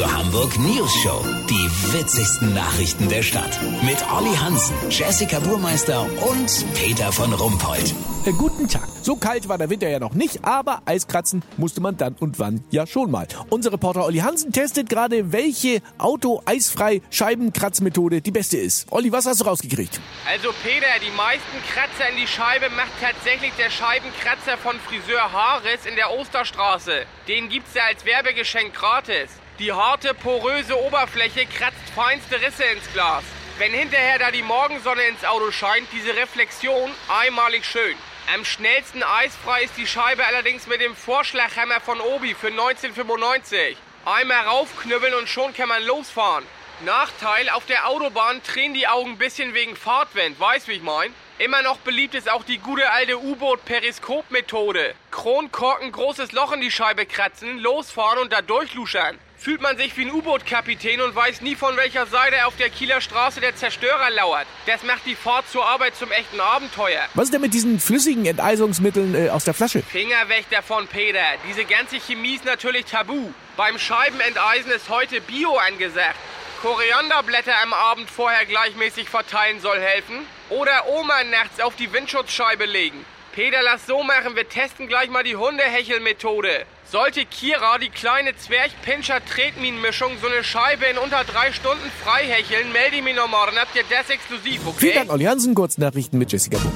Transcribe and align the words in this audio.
Radio 0.00 0.18
Hamburg 0.18 0.58
News 0.58 0.94
Show. 1.02 1.22
Die 1.50 1.92
witzigsten 1.92 2.54
Nachrichten 2.54 3.10
der 3.10 3.22
Stadt. 3.22 3.60
Mit 3.82 3.98
Olli 4.10 4.34
Hansen, 4.34 4.74
Jessica 4.88 5.40
Burmeister 5.40 6.06
und 6.26 6.64
Peter 6.74 7.12
von 7.12 7.30
Rumpold. 7.34 7.94
Äh, 8.24 8.32
guten 8.32 8.66
Tag. 8.66 8.88
So 9.02 9.16
kalt 9.16 9.46
war 9.50 9.58
der 9.58 9.68
Winter 9.68 9.90
ja 9.90 9.98
noch 9.98 10.14
nicht, 10.14 10.42
aber 10.42 10.80
Eiskratzen 10.86 11.42
musste 11.58 11.82
man 11.82 11.98
dann 11.98 12.14
und 12.18 12.38
wann 12.38 12.64
ja 12.70 12.86
schon 12.86 13.10
mal. 13.10 13.26
Unser 13.50 13.72
Reporter 13.72 14.06
Olli 14.06 14.20
Hansen 14.20 14.52
testet 14.52 14.88
gerade, 14.88 15.32
welche 15.32 15.82
Auto-eisfrei 15.98 17.02
Scheibenkratzmethode 17.10 18.22
die 18.22 18.30
beste 18.30 18.56
ist. 18.56 18.90
Olli, 18.90 19.12
was 19.12 19.26
hast 19.26 19.42
du 19.42 19.44
rausgekriegt? 19.44 20.00
Also 20.26 20.48
Peter, 20.62 20.86
die 21.04 21.14
meisten 21.14 21.44
Kratzer 21.74 22.08
in 22.10 22.16
die 22.16 22.26
Scheibe 22.26 22.70
macht 22.70 22.92
tatsächlich 23.02 23.52
der 23.58 23.68
Scheibenkratzer 23.68 24.56
von 24.56 24.76
Friseur 24.80 25.30
Haares 25.30 25.84
in 25.84 25.96
der 25.96 26.10
Osterstraße. 26.10 27.04
Den 27.28 27.50
gibt's 27.50 27.74
ja 27.74 27.82
als 27.90 28.06
Werbegeschenk 28.06 28.72
gratis. 28.72 29.28
Die 29.60 29.72
harte, 29.90 30.14
poröse 30.14 30.80
Oberfläche 30.80 31.46
kratzt 31.46 31.90
feinste 31.96 32.40
Risse 32.40 32.62
ins 32.64 32.92
Glas. 32.92 33.24
Wenn 33.58 33.72
hinterher 33.72 34.20
da 34.20 34.30
die 34.30 34.42
Morgensonne 34.42 35.02
ins 35.02 35.24
Auto 35.24 35.50
scheint, 35.50 35.88
diese 35.92 36.14
Reflexion 36.14 36.92
einmalig 37.08 37.64
schön. 37.64 37.96
Am 38.32 38.44
schnellsten 38.44 39.02
eisfrei 39.02 39.64
ist 39.64 39.76
die 39.76 39.88
Scheibe 39.88 40.24
allerdings 40.24 40.68
mit 40.68 40.80
dem 40.80 40.94
Vorschlaghammer 40.94 41.80
von 41.80 42.00
Obi 42.00 42.34
für 42.34 42.48
1995. 42.48 43.76
Einmal 44.04 44.46
raufknüppeln 44.46 45.14
und 45.14 45.28
schon 45.28 45.52
kann 45.54 45.68
man 45.68 45.82
losfahren. 45.82 46.44
Nachteil, 46.84 47.48
auf 47.50 47.66
der 47.66 47.88
Autobahn 47.88 48.44
tränen 48.44 48.74
die 48.74 48.86
Augen 48.86 49.12
ein 49.12 49.18
bisschen 49.18 49.54
wegen 49.54 49.74
Fahrtwind, 49.74 50.38
weißt 50.38 50.68
wie 50.68 50.74
ich 50.74 50.82
mein? 50.82 51.12
Immer 51.40 51.62
noch 51.62 51.78
beliebt 51.78 52.14
ist 52.14 52.30
auch 52.30 52.44
die 52.44 52.58
gute 52.58 52.90
alte 52.90 53.18
U-Boot-Periskop-Methode. 53.18 54.94
Kronkorken, 55.10 55.90
großes 55.90 56.32
Loch 56.32 56.52
in 56.52 56.60
die 56.60 56.70
Scheibe 56.70 57.06
kratzen, 57.06 57.58
losfahren 57.58 58.18
und 58.18 58.30
da 58.30 58.42
durchluschern 58.42 59.18
fühlt 59.40 59.62
man 59.62 59.78
sich 59.78 59.96
wie 59.96 60.02
ein 60.02 60.12
U-Boot-Kapitän 60.12 61.00
und 61.00 61.14
weiß 61.14 61.40
nie, 61.40 61.56
von 61.56 61.74
welcher 61.78 62.04
Seite 62.04 62.44
auf 62.44 62.56
der 62.56 62.68
Kieler 62.68 63.00
Straße 63.00 63.40
der 63.40 63.56
Zerstörer 63.56 64.10
lauert. 64.10 64.46
Das 64.66 64.82
macht 64.82 65.06
die 65.06 65.14
Fahrt 65.14 65.48
zur 65.48 65.64
Arbeit 65.64 65.96
zum 65.96 66.12
echten 66.12 66.38
Abenteuer. 66.38 67.00
Was 67.14 67.24
ist 67.24 67.32
denn 67.32 67.40
mit 67.40 67.54
diesen 67.54 67.80
flüssigen 67.80 68.26
Enteisungsmitteln 68.26 69.14
äh, 69.14 69.30
aus 69.30 69.44
der 69.44 69.54
Flasche? 69.54 69.82
Finger 69.82 70.28
weg 70.28 70.44
davon, 70.50 70.86
Peter. 70.88 71.24
Diese 71.48 71.64
ganze 71.64 71.98
Chemie 72.00 72.34
ist 72.34 72.44
natürlich 72.44 72.84
tabu. 72.84 73.30
Beim 73.56 73.78
Scheibenenteisen 73.78 74.70
ist 74.72 74.90
heute 74.90 75.22
Bio 75.22 75.56
angesagt. 75.56 76.16
Korianderblätter 76.62 77.54
am 77.62 77.72
Abend 77.72 78.10
vorher 78.10 78.44
gleichmäßig 78.44 79.08
verteilen 79.08 79.60
soll 79.60 79.80
helfen. 79.80 80.26
Oder 80.50 80.88
Oma 80.88 81.24
nachts 81.24 81.58
auf 81.60 81.74
die 81.74 81.90
Windschutzscheibe 81.90 82.66
legen. 82.66 83.02
Peter, 83.32 83.62
lass 83.62 83.86
so 83.86 84.02
machen, 84.02 84.36
wir 84.36 84.46
testen 84.46 84.86
gleich 84.86 85.08
mal 85.08 85.22
die 85.22 85.36
Hundehechelmethode. 85.36 86.66
Sollte 86.84 87.24
Kira 87.24 87.78
die 87.78 87.88
kleine 87.88 88.36
Zwergpinscher-Tretminenmischung 88.36 90.18
so 90.20 90.26
eine 90.26 90.44
Scheibe 90.44 90.84
in 90.86 90.98
unter 90.98 91.24
drei 91.24 91.52
Stunden 91.52 91.90
frei 92.04 92.26
hecheln, 92.26 92.72
melde 92.72 92.96
ich 92.96 93.02
mich 93.02 93.16
nochmal, 93.16 93.46
dann 93.46 93.58
habt 93.58 93.74
ihr 93.76 93.84
das 93.88 94.10
exklusiv, 94.10 94.60
okay? 94.66 94.78
Vielen 94.78 94.94
Dank, 94.96 95.12
Olli 95.12 95.24
Hansen. 95.24 95.54
Kurznachrichten 95.54 96.18
mit 96.18 96.30
Jessica 96.30 96.58
Buch. 96.58 96.72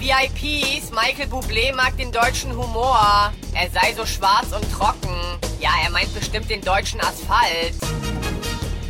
VIPs, 0.00 0.90
Michael 0.90 1.28
Bublé 1.30 1.74
mag 1.74 1.96
den 1.96 2.12
deutschen 2.12 2.54
Humor. 2.54 3.32
Er 3.54 3.70
sei 3.70 3.94
so 3.94 4.04
schwarz 4.04 4.52
und 4.52 4.70
trocken. 4.72 5.16
Ja, 5.60 5.70
er 5.82 5.90
meint 5.90 6.12
bestimmt 6.14 6.50
den 6.50 6.60
deutschen 6.60 7.00
Asphalt. 7.00 7.74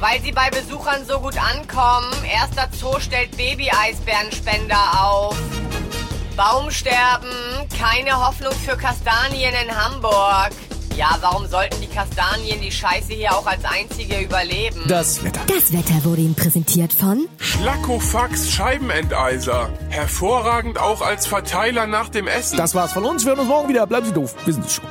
Weil 0.01 0.21
sie 0.23 0.31
bei 0.31 0.49
Besuchern 0.51 1.05
so 1.07 1.19
gut 1.19 1.37
ankommen, 1.37 2.13
erster 2.25 2.69
Zoo 2.79 3.01
stellt 3.01 3.37
Baby-Eisbärenspender 3.37 5.03
auf. 5.03 5.37
Baumsterben, 6.37 7.29
keine 7.77 8.25
Hoffnung 8.25 8.53
für 8.53 8.77
Kastanien 8.77 9.53
in 9.65 9.77
Hamburg. 9.77 10.51
Ja, 10.97 11.17
warum 11.21 11.47
sollten 11.47 11.81
die 11.81 11.89
Kastanien 11.89 12.61
die 12.61 12.71
Scheiße 12.71 13.13
hier 13.13 13.33
auch 13.33 13.47
als 13.47 13.65
einzige 13.65 14.19
überleben? 14.21 14.83
Das 14.87 15.23
Wetter. 15.25 15.41
Das 15.47 15.73
Wetter 15.73 16.05
wurde 16.05 16.23
Ihnen 16.23 16.35
präsentiert 16.35 16.93
von 16.93 17.29
Schlackofax 17.39 18.51
Scheibenenteiser. 18.51 19.71
Hervorragend 19.91 20.79
auch 20.79 21.01
als 21.01 21.27
Verteiler 21.27 21.87
nach 21.87 22.09
dem 22.09 22.27
Essen. 22.29 22.57
Das 22.57 22.75
war's 22.75 22.93
von 22.93 23.05
uns. 23.05 23.25
Wir 23.25 23.31
hören 23.31 23.41
uns 23.41 23.49
morgen 23.49 23.69
wieder. 23.69 23.87
Bleiben 23.87 24.07
Sie 24.07 24.13
doof. 24.13 24.35
Wir 24.45 24.55
sind 24.55 24.67
es 24.67 24.75
schon. 24.75 24.85